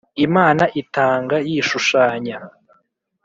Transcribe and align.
imana 0.25 0.63
itanga 0.81 1.35
yishushanya 1.49 2.37